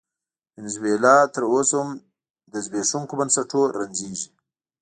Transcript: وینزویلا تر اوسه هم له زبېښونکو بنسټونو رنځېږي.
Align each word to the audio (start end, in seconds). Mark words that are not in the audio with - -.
وینزویلا 0.55 1.15
تر 1.33 1.43
اوسه 1.51 1.75
هم 1.81 1.89
له 2.51 2.57
زبېښونکو 2.65 3.13
بنسټونو 3.19 3.65
رنځېږي. 3.77 4.29